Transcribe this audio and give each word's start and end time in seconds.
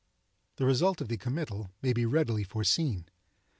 The 0.55 0.65
result 0.65 0.99
of 0.99 1.09
the 1.09 1.17
committal 1.17 1.69
may 1.83 1.93
be 1.93 2.07
readily 2.07 2.43
foreseen. 2.43 3.05